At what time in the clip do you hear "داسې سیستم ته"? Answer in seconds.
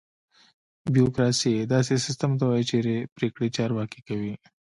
1.73-2.43